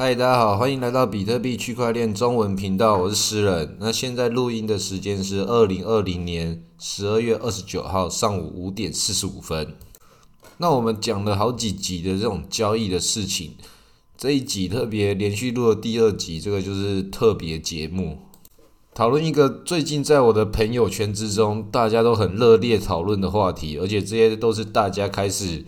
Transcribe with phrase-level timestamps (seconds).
[0.00, 3.76] 嗨，大家好，欢迎来到比特币区块链中文频道，我是诗人。
[3.80, 9.74] 那现在录音的时间是二零二零年十二月二十九号上午五点四十五分。
[10.58, 13.56] 那我们讲了好几集的这种交易的事情，
[14.16, 18.18] 这一集特别连续录了第二集，这个就是特别节目，
[18.94, 25.64] 讨论一个最近在我的朋友圈之中大家都很热烈讨论的话题，而且这些都是大家开始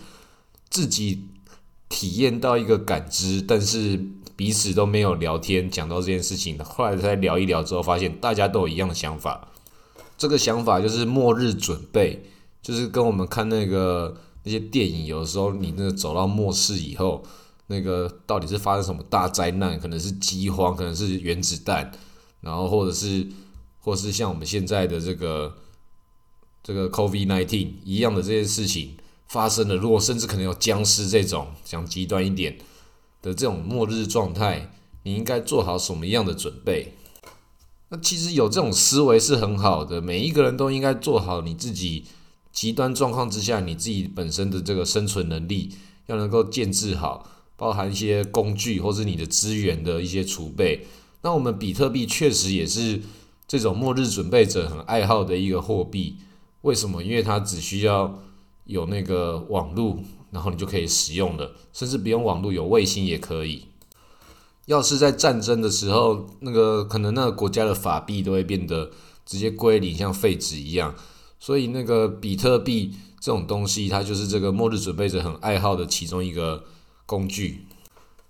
[0.69, 1.25] 自己
[1.89, 4.01] 体验到一个感知，但是。
[4.41, 9.51] 彼此都没有聊天讲到这件事情，后来再聊一聊之后，发现大家都有一样的想法。
[10.17, 12.25] 这个想法就是末日准备，
[12.63, 17.23] 就是跟我们看那个那些电影，有的时候你那个走到末世以后，
[17.67, 19.79] 那个到底是发生什么大灾难？
[19.79, 21.93] 可能是饥荒，可能是原子弹，
[22.41, 23.29] 然后或者是
[23.81, 25.55] 或是像我们现在的这个
[26.63, 28.97] 这个 COVID nineteen 一样的这些事情
[29.29, 29.77] 发生了。
[29.77, 32.57] 如果甚至可能有僵尸这种，讲极端一点。
[33.23, 34.71] 的这种末日状态，
[35.03, 36.95] 你应该做好什么样的准备？
[37.89, 42.05] 那其实有这种思维是很好的，每一个人都应该做好你自己
[42.53, 45.75] 极端状况之下，你自己本身的这个生存能力
[46.07, 50.87] 要能够建制好，包含一些工具或是你的资源的一些储备。
[51.23, 53.01] 那我们比特币确实也是
[53.47, 56.17] 这种末日准备者很爱好的一个货币。
[56.63, 57.03] 为什么？
[57.03, 58.21] 因为它只需要
[58.65, 59.99] 有那个网络。
[60.31, 63.67] 然后你就可以使用了，甚至不用网络，有卫星也可以。
[64.67, 68.93] 要是在战争的时候，那个可能那个国家的法币都会变得
[69.27, 70.95] 直接归零，像废纸一样。
[71.41, 76.63] 所以那个比特币这种东西，它就是这个末日准备者很爱好的其中一个
[77.07, 77.67] 工具，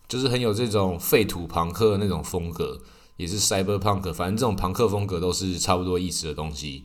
[0.09, 2.81] 就是很有这种废土朋克那种风格，
[3.19, 6.85] 也是 cyberpunk，反正这种朋克风格都是差不多意思的东西。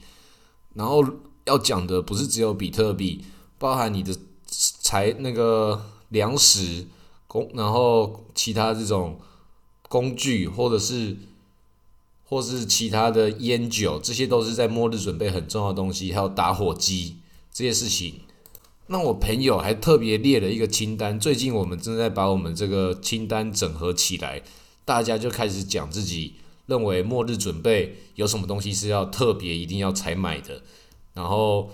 [0.73, 1.01] 然后
[1.45, 3.23] 要讲的不是只有比特币，
[3.57, 4.13] 包含你的。
[4.47, 6.87] 财那个粮食
[7.27, 9.19] 工，然后其他这种
[9.89, 11.17] 工具，或者是
[12.23, 16.13] 或是其他的烟酒，这些都是在末日准备很重要的东西。
[16.13, 17.17] 还有打火机
[17.51, 18.21] 这些事情，
[18.87, 21.19] 那我朋友还特别列了一个清单。
[21.19, 24.41] 最近我们正在把我们这个清单整合起来，
[24.85, 26.35] 大家就开始讲自己
[26.67, 30.61] 认为末日准备有什么东西是要特别一定要采买的，
[31.13, 31.71] 然后。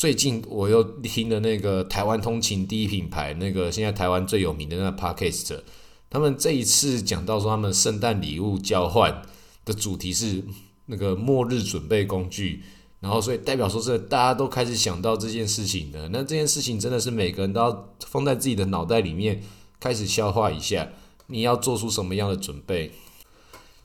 [0.00, 5.60] 最近我又听了那个台湾通勤第一品牌，那个现在台湾最有名的那个 podcast，
[6.08, 9.20] 他们这一次讲到说他们圣诞礼物交换
[9.66, 10.42] 的主题是
[10.86, 12.62] 那个末日准备工具，
[13.00, 19.42] 然后所以代表说这大家都开始想到这件事情的，那这件事情真的是每个人都要放在自己的脑袋里面
[19.78, 20.88] 开始消化一下，
[21.26, 22.90] 你要做出什么样的准备？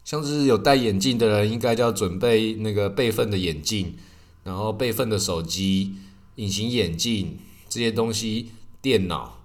[0.06, 3.97] 像是有戴眼镜的人，应该就要准备那个备份的眼镜，
[4.46, 5.96] 然后备份的手机。
[6.35, 7.38] 隐形眼镜
[7.69, 8.51] 这些东西，
[8.81, 9.41] 电脑，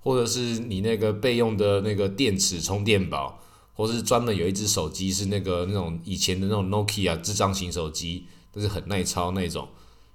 [0.00, 3.40] 或者是你那个备用的那个电池充电宝，
[3.74, 9.68] 或是专门有一只手机是那个那种以前的那种 Nokia 智障型手机，都是很耐操那种。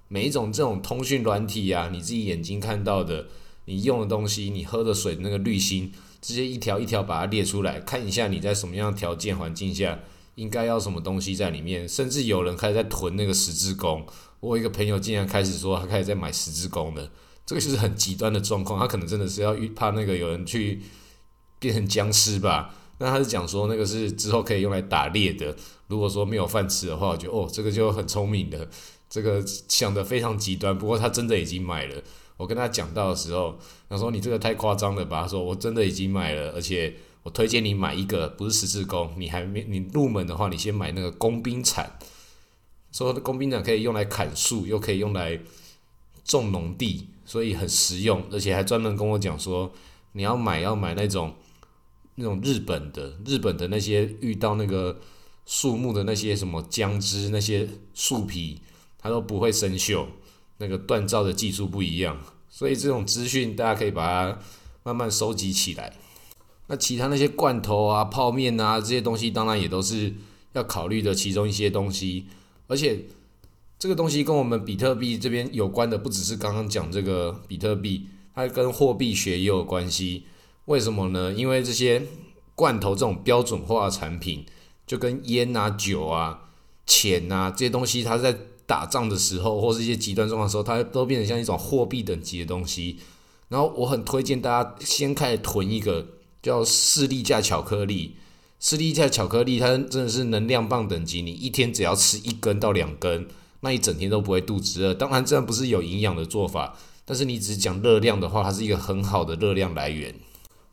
[0.08, 3.26] 每一种这种通讯软体啊，你自己眼睛看到的，
[3.64, 10.00] 你用的东西，你喝的水那个滤芯，直接一条一条把它列出来，看一下你在什么样的条件环境下，
[10.34, 11.88] 应该要什么东西在里面。
[11.88, 14.06] 甚至有人开始在囤那个十字弓。
[14.40, 17.10] 我一个朋友竟然开始说他开始在买十字弓的，
[17.46, 18.78] 这个就是很极端的状况。
[18.78, 20.82] 他可能真的是要怕那个有人去
[21.58, 22.74] 变成僵尸吧？
[22.98, 25.56] 那他是讲说那个是之后可以用来打猎的。
[25.86, 28.68] 如果说没有饭吃的话，我觉得哦，这个就很聪明的，
[29.08, 30.76] 这个想的非常极端。
[30.78, 32.02] 不过他真的已经买了。
[32.36, 33.58] 我跟他讲到的时候，
[33.88, 35.22] 他说你这个太夸张了吧？
[35.22, 36.94] 他说我真的已经买了，而且
[37.24, 41.98] 我推荐你买一个，不是十字弓，你还没你入门的话，你先买那个工兵铲。
[42.92, 45.40] 说工兵铲可以用来砍树，又可以用来
[46.22, 49.72] 种农地，所以很实用，而且还专门跟我讲说，
[50.12, 51.34] 你要买要买那种
[52.16, 55.00] 那种日本的，日本的那些遇到那个
[55.46, 58.60] 树木的那些什么浆汁那些树皮，
[58.98, 60.06] 它都不会生锈，
[60.58, 62.20] 那个锻造的技术不一样，
[62.50, 64.38] 所以这种资讯大家可以把它
[64.82, 65.96] 慢慢收集起来。
[66.66, 70.14] 那其他那些罐头啊、泡面啊这些东西，当然也都是
[70.52, 72.26] 要考虑的其中一些东西。
[72.66, 73.04] 而且
[73.78, 80.24] 这个东西跟我们比特币这边有关的，不只是刚刚讲这个比特币，它跟货币学也有关系。
[80.64, 81.32] 为什么呢？
[81.34, 82.02] 因为这些
[82.54, 84.46] 罐头这种标准化产品，
[84.86, 86.48] 就跟烟啊、酒啊、
[86.86, 88.34] 钱啊这些东西，它在
[88.64, 92.98] 打仗的时候，或是一些极端状况时候，它都变成像一种货币等级的东西。
[93.48, 96.06] 然后我很推荐大家先开始囤一个
[96.44, 98.16] 叫士力架巧克力。
[98.60, 101.22] 士力架巧克力，它真的是能量棒等级。
[101.22, 103.26] 你一天只要吃一根到两根，
[103.60, 104.92] 那一整天都不会肚子饿。
[104.92, 106.76] 当然，这样不是有营养的做法，
[107.06, 110.14] 但是你只讲热量的话，它是一个很好的热量来源，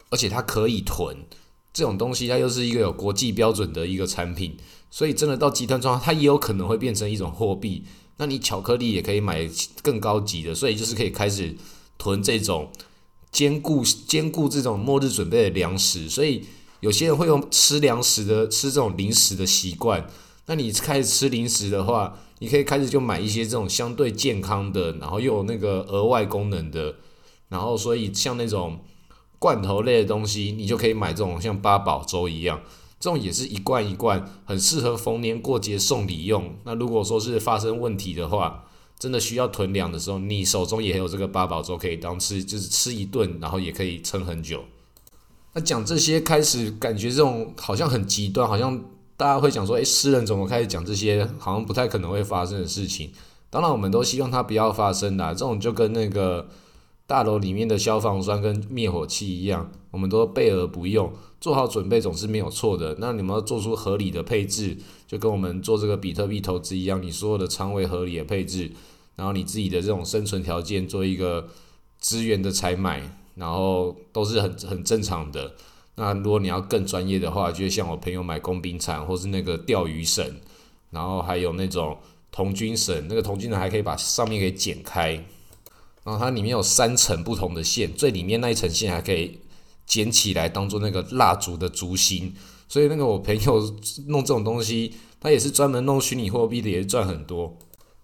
[0.10, 1.18] 而且它可以囤。
[1.74, 4.58] 这种东西它又是一个有国际标准的一个产品，
[4.90, 7.86] 所以真的到极端状况，它也有可能会变成一种货币。
[8.18, 9.50] 那你巧克力也可以买
[9.82, 11.56] 更高级的，所以就是可以开始
[11.98, 12.70] 囤这种
[13.32, 16.10] 兼顾兼顾这种末日准备的粮食。
[16.10, 16.46] 所以
[16.80, 20.08] 有些人会用吃粮食的吃这种零食的习惯。
[20.48, 26.96] 那你开始吃零食的话，你可以开始就买一些这种相对健康的，然后又有那个额外功能的。
[27.50, 28.80] 然后所以像那种
[29.38, 32.62] 罐头类的东西，你就可以买这种像八宝粥一样。
[33.00, 36.56] 这种也是一罐一罐，很适合逢年过节送礼用。
[36.66, 38.66] 那如果说是发生问题的话，
[39.02, 44.64] 真的需要囤粮的时候，你手中也有这个八宝粥可以当吃，就是吃一顿，然后也可以撑很久。
[45.54, 48.80] 那讲这些开始感觉这种好像很极端，好像
[49.18, 53.12] 大家会讲说，诶，诗人怎么开始讲这些好像不太可能会发生的事情？
[53.50, 55.34] 当然，我们都希望它不要发生啦。
[55.34, 56.48] 这种就跟那个
[57.12, 61.12] 大楼里面的消防栓跟灭火器一样，我们都备而不用。
[61.42, 62.96] 做好准备总是没有错的。
[63.00, 68.72] 那你们要做出合理的配置，就跟我们做这个比特币投资一样，你所有的仓位合理的配置，
[69.18, 71.50] 然后你自己的这种生存条件做一个
[72.00, 75.52] 资源的采买，然后都是很很正常的。
[75.96, 80.26] 那如果你要更专业的话，就像我朋友买工兵铲，或是那个钓鱼绳，
[80.92, 81.98] 然后还有那种
[82.32, 85.22] 童军绳，那个童军绳还可以把上面给剪开，
[86.04, 89.40] 然后它里面有三层不同的线，最里面那一层线还可以。
[89.84, 92.34] 捡起来当做那个蜡烛的烛芯，
[92.70, 93.60] 所以那个我朋友
[94.08, 97.58] 弄这种东西，他也是专门弄虚拟货币的，也是赚很多。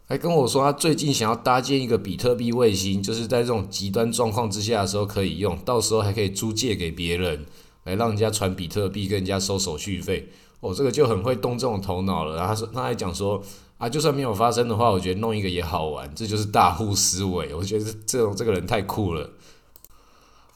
[0.05, 7.45] 还跟我说他最近想要搭建一个比特币卫星，就是在这种极端状况之下的时候可以用，到时候还可以租借给别人，
[7.85, 10.27] 来让人家传比特币，跟人家收手续费。
[10.59, 12.35] 哦，这个就很会动这种头脑了。
[12.35, 13.41] 然后他说他还讲说
[13.77, 17.53] 啊，就算没有发生的话，我觉得弄一个也好玩，这就是大户思维。
[17.53, 19.29] 我觉得这种这个人太酷了。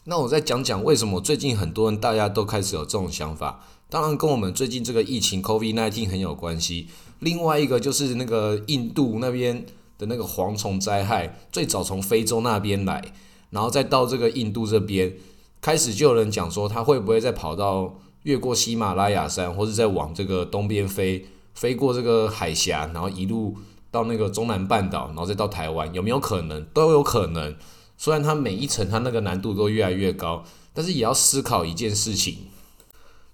[0.06, 3.64] 那我再讲讲为什么最近很多人大家都开始有这种想法。
[3.88, 6.88] 当然跟我们最近这个疫情 COVID-19 很有关系。
[7.20, 9.66] 另外一个就是那个印度那边
[10.00, 13.14] 的那个蝗虫灾害，最早从非洲那边来，
[13.52, 15.14] 然后再到这个印度这边，
[15.62, 23.58] 开始就有人讲说，他会不会再跑到越过喜马拉雅山，或者再往这个东边飞，飞过这个海峡，然后一路
[23.90, 26.64] 到那个中南半岛，然后再到台湾，有没有可能？
[26.74, 27.56] 都有可能。
[27.98, 32.38] 虽然它每一层它那个难度都越来越高，但是也要思考一件事情：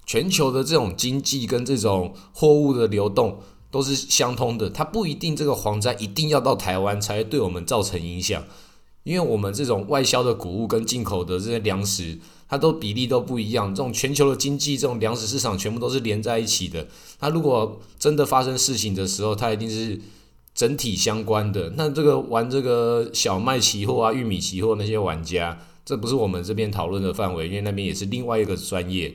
[0.06, 3.40] 全球的这种经济跟这种货物的流动
[3.72, 4.70] 都是相通的。
[4.70, 8.44] 它不一定这个蝗灾一定要到台湾才会对我们造成影响，
[9.04, 13.74] 因为我们这种外销的谷物跟进口的这些粮食，它都比例都不一样。
[13.74, 16.88] 这种全球的经济，这种粮食市场全部都是连在一起的。
[17.20, 20.00] 它如果真的发生事情的时候，它一定是。
[20.58, 25.56] 整体相关的，那这个玩这个小麦期货啊、玉米期货那些玩家，
[25.86, 29.14] 这不是我们这边讨论的范围，因为那边也是另外一个专业。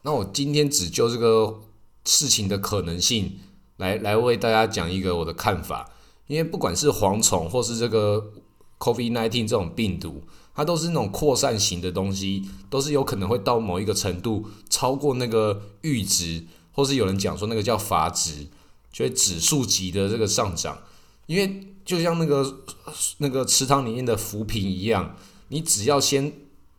[0.00, 1.60] 那我今天只就这个
[2.06, 3.38] 事情的可能性
[3.76, 5.90] 来来为大家讲一个我的看法，
[6.26, 8.32] 因为不管是蝗虫或是这个
[8.78, 10.22] COVID-19 这种病毒，
[10.58, 18.48] 它都是那种扩散型的东西，都是有可能会到某一个程度超过那个阈值，或是有人讲说那个叫阀值。
[18.90, 20.76] 就会指数级的这个上涨，
[21.26, 22.64] 因为就像那个
[23.18, 25.14] 那个池塘里面的浮萍一样，
[25.48, 26.32] 你只要先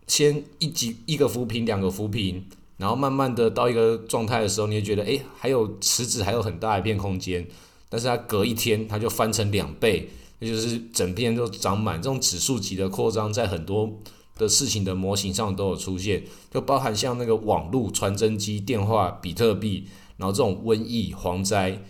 [0.07, 2.43] 先一级一个浮萍，两个浮萍，
[2.77, 7.47] 然后慢慢的到一个状态的时候，你会觉得哎，还有池子还有很大一片空间，
[7.87, 12.01] 但是它隔一天它就翻成两倍，那就是整片都长满。
[12.01, 13.99] 这种指数级的扩张，在很多
[14.37, 21.81] 的事情的模型上都有出现，就包含像那个网络、传真机、电话、比特币，然后这种瘟疫、蝗灾。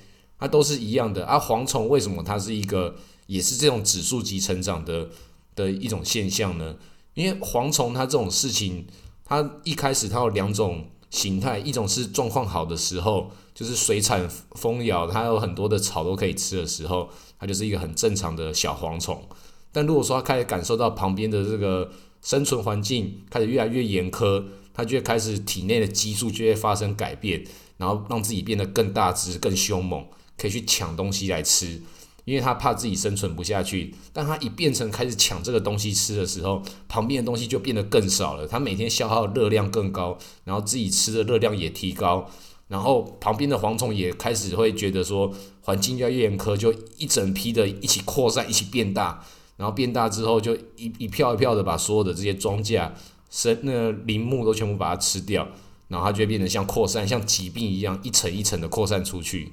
[0.42, 1.38] 它都是一样的啊！
[1.38, 2.96] 蝗虫为什么它是一个
[3.28, 5.10] 也是这种指数级成长的
[5.54, 6.78] 的一种现象呢？
[7.14, 8.88] 因为蝗虫它这种事情，
[9.26, 17.10] 它一开始它有两种形态，一种是状况好的时候，就是水产丰饶，它有很多的草都可以吃的时候，
[17.40, 19.28] 它就是一个很正常的小蝗虫。
[19.72, 21.90] 但如果说它开始感受到旁边的这个
[22.22, 24.44] 生存环境开始越来越严苛，
[24.74, 27.44] 它就会开始体内的激素就会发生改变，
[27.78, 30.06] 然后让自己变得更大只、更凶猛。
[30.42, 31.82] 可以去抢东西来吃，
[32.24, 33.94] 因为它怕自己生存不下去。
[34.14, 38.48] 但它一变成开始抢这个东西吃的时候，旁边的东西就变得更少了。
[38.48, 42.32] 它每天消耗热量更高，然后自己吃的热量也提高，
[42.70, 45.30] 然后旁边的蝗虫也开始会觉得说
[45.62, 49.22] 环境越来越严苛，就一整批的一起扩散，一起变大。
[49.58, 52.90] 然后变大之后，就一一票一票的把所有的这些庄稼、
[53.30, 55.46] 生那林木都全部把它吃掉，
[55.90, 59.52] 然后它就会变得像扩散，像疾病一样一层一层的扩散出去。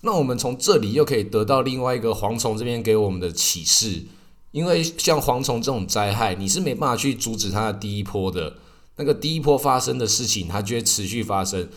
[0.00, 4.02] 那我们从这里又可以得到另外一个蝗虫这边给我们的启示，
[4.50, 8.56] 因为像蝗虫这种灾害，你是没办法去阻止它的第一波的，
[8.96, 11.68] 那个第一波发生的事情，它就会持续发生。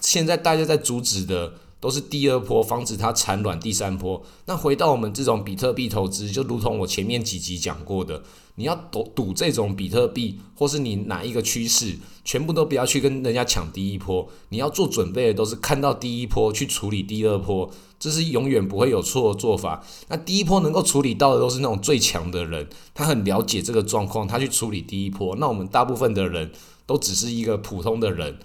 [0.00, 4.22] 现在大家在阻止的都是第二波，防止它产卵第三波。
[4.46, 8.22] 那回到我们这种比特币投资，就如同我前面几集讲过的，
[8.56, 14.28] 你要赌赌这种比特币，或是你哪一个趋势，全部都不要去跟人家抢第一波。
[14.48, 17.70] 你要做准备的都是看到第一波去处理第二波。
[18.00, 19.84] 这是永远不会有错的做法。
[20.06, 25.34] 那第一波能够处理到的都是那种最强的人，他很了解这个状况，他去处理第一波。
[25.34, 26.52] 那我们大部分的人
[26.86, 28.38] 都只是一个普通的人，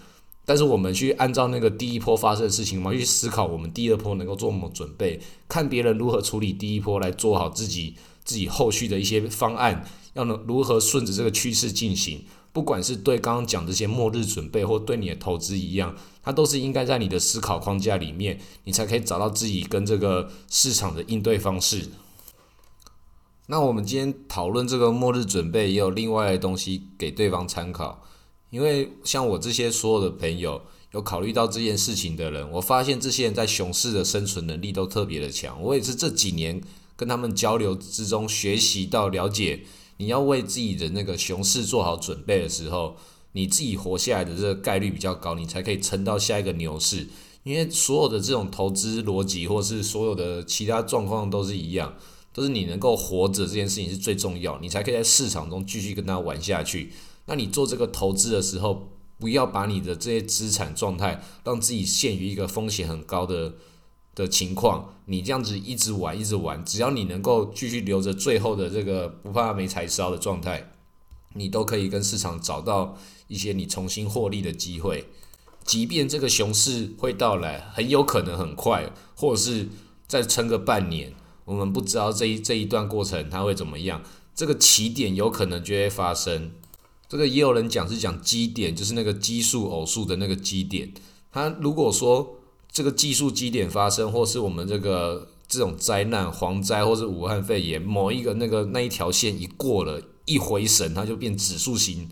[0.46, 7.96] 但是我们去按照那个第一波发生的事情嘛，去思考我们第二波能够做什么准备，看别人如何处理第一波，来做好自己
[8.26, 12.26] 自己后续的一些方案，要能如何顺着这个趋势进行。
[12.52, 21.88] 不管是对刚刚讲这些末日准备，或对你的投资一样，它都是应该在你的思考框架里面，你才可以找到自己跟这个市场的应对方式。
[23.48, 28.04] 那我们今天讨论这个末日准备，也有另外的东西给对方参考。
[28.54, 35.60] 因为像我这些所有的朋友，有考虑到这件事情的人，我发现这些人在熊市的生存能力都特别的强。
[35.60, 36.62] 我也是这几年
[36.96, 39.62] 跟他们交流之中学习到了解。
[39.98, 42.96] 你要为自己的那个熊市做好准备的时候，
[43.32, 47.08] 你自己活下来的这个概率比较高，你才可以撑到下一个牛市。
[47.42, 51.96] 因为所有的这种投资逻辑，或是所有的其他状况都是一样，
[52.32, 56.92] 都是你能够活着这件事情是最重要，你才可以在市场中继续跟他玩下去。
[57.26, 58.90] 那你做这个投资的时候，
[59.20, 63.54] 不要把你的这些资产状态让自己陷于一个风险很高的。
[64.16, 70.70] 的情况，你这样子一直玩一直玩，只要你能够继续留着最后的这个不怕没柴烧的状态，
[71.34, 72.96] 你都可以跟市场找到
[73.28, 75.10] 一些你重新获利的机会。
[75.64, 79.70] 即便这个熊市会到来，很有可能很快，或者是
[80.08, 81.12] 再撑个半年，
[81.46, 84.04] 我们不知道这一这一段过程它会怎么样。
[84.36, 86.52] 这个起点有可能就会发生。
[87.14, 90.92] 这个也有人讲是讲基点，就是那个奇数偶数的那个基点。
[91.32, 92.40] 它如果说。
[92.76, 102.10] 这个技术基点发生，或是我们这个这种灾难、蝗灾，或是武汉肺炎，某一个那个那一条线一过了，一回神，它就变指数型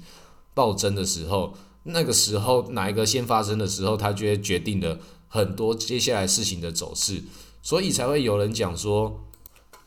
[0.53, 1.55] 暴增的时候，
[1.85, 7.23] 那个时候哪一个先发生的时候，它就会决定了很多接下来事情的走势，
[7.63, 9.19] 所以才会有人讲说，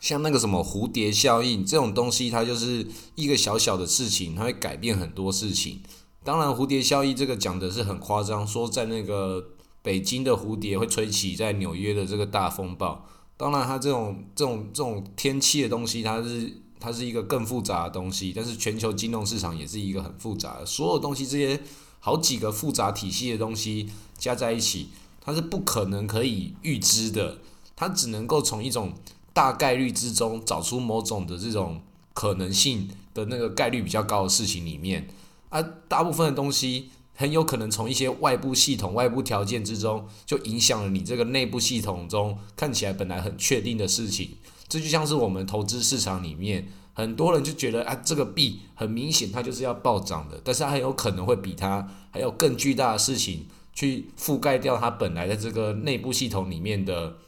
[0.04, 5.80] 像那个什么蝴蝶效应这种东西，它就是一个小小的事情，它会改变很多事情。
[6.22, 9.48] 当然，蝴蝶效应这个讲的是很夸张，说在那个。
[9.84, 13.06] 北京的蝴蝶会吹起在纽约的这个大风暴。
[13.36, 18.32] 当然，它这种这种这种天气的东西，它是它是一个更复杂的东西。
[18.34, 21.60] 但是全球金融市场也是一个很复杂的，所有东西这些
[22.00, 24.88] 好几个复杂体系的东西加在一起，
[25.20, 27.36] 它是不可能可以预知的。
[27.76, 28.94] 它只能够从一种
[29.34, 31.82] 大概率之中找出某种的这种
[32.14, 35.08] 可能性的那个概率比较高的事情里面，
[35.50, 36.88] 啊大部分的东西。
[37.16, 44.30] 很有可能从一些外部系统、外部条件之中，就影响了你这个内部系统中看起来本来很确定的事情。
[44.66, 57.18] 这就像是我们投资市场里面，很多人就觉得啊，这个币很明显它就是要暴涨的，但是它很有可能会比它还有更巨大的事情去覆盖掉它本来的这个内部系统里面的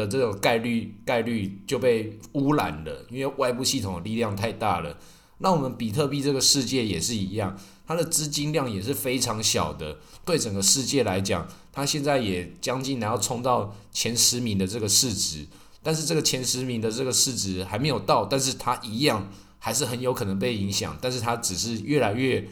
[0.00, 4.98] 的这种概率概率就被污染了，因为外部系统的力量太大了。
[5.38, 7.58] 那我们比特币这个世界也是一样。
[7.86, 15.44] 它的资金量也是非常小的，对整个世界来讲，它现在也将近要冲到前十名的这个市值，
[15.82, 19.28] 但是这个前十名的这个市值还没有到，但是它一样
[19.58, 22.46] 还是很有可能被影响，但是它只是越来越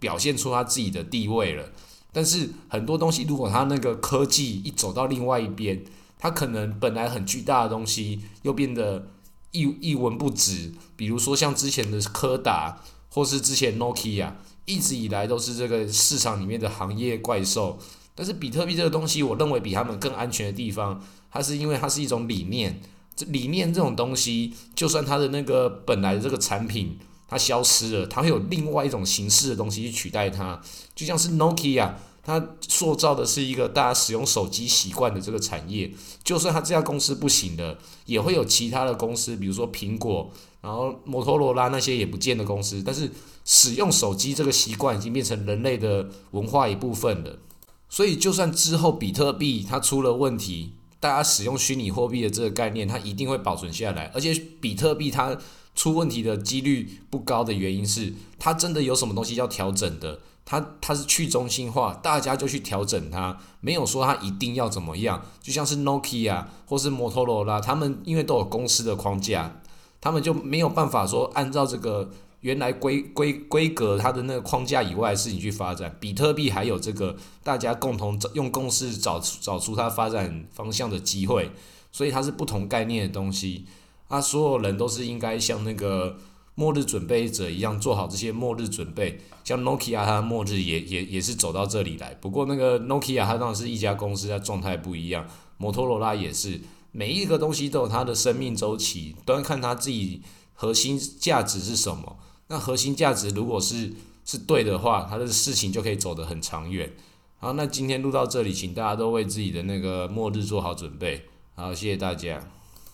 [0.00, 1.70] 表现出它自己的地位了。
[2.12, 5.84] 但是很多东西，如果它那个科技一走到另外一边，
[6.18, 9.08] 它可能本来很巨大的东西又变得
[9.52, 14.32] 一一文不值，比如说像之前的柯达，或是之前 Nokia。
[14.68, 17.78] 一直以来都是这个市场里面的行业怪兽，
[18.16, 22.80] 但是比特币这个东西，我认为比他们更安全的地方，它是因为它是一种理念。
[23.14, 30.60] 这理念这种东西，就算它的那个本来的这个产品它消失了，它会有另外一种形式的东西去取代它。
[30.96, 31.92] 就像是 Nokia，
[32.26, 35.90] 它塑造的是一个大家使用手机习惯的这个产业。
[36.22, 40.30] 就算它这家公司不行了，也会有其他的公司，比如说苹果，
[40.60, 43.10] 然后摩托罗拉那些也不见的公司，但是。
[43.48, 47.38] 使用手机这个习惯已经变成人类的文化一部分了，
[47.88, 54.10] 所以就算之后比特币它出了问题，大家使用虚拟货币的这个概念，它一定会保存下来。
[54.12, 55.38] 而且比特币它
[55.76, 65.22] 出问题的几率不高的原因是，它真的有什么东西要调整的，它它是去中心化，大家就去调整它，没有说它一定要怎么样。
[65.42, 69.60] 就像是 Nokia 或是摩托罗拉，他们因为都有公司的框架，
[70.00, 72.10] 他们就没有办法说按照这个。
[72.42, 75.96] 原来规规规格它的那个框架以外的事情去发展。
[75.98, 81.50] 比特币还有这个大家共同找用共识找出找出它发展方向的机会，
[81.90, 83.64] 所以它是不同概念的东西。
[84.06, 86.18] 啊，所有人都是应该像那个
[86.56, 89.20] 末日准备者一样做好这些末日准备。
[89.44, 92.12] 像 Nokia 它的末日也也也是走到这里来。
[92.14, 95.28] 不过那个 Nokia 它当然是一家公司，它状态不一样。
[95.58, 96.60] 摩托罗拉也是，
[96.90, 100.22] 每一个东西都有它的生命周期，都要看它自己
[100.54, 102.18] 核心价值是什么。
[102.48, 103.92] 那核心价值如果是
[104.24, 106.92] 是对的话，它的事情就可以走得很长远。
[107.38, 111.26] 好，那今天录到这里，请大家都为自己的那个末日做好准备。
[111.54, 112.55] 好，谢谢大家。